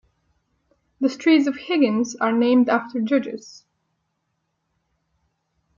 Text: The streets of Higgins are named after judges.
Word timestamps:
The 0.99 1.09
streets 1.09 1.45
of 1.45 1.57
Higgins 1.57 2.15
are 2.15 2.31
named 2.31 2.69
after 2.69 2.99
judges. 2.99 3.65